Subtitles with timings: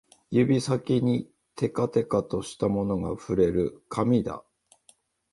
[0.31, 4.43] 指先にてかてかとしたものが触れる、紙だ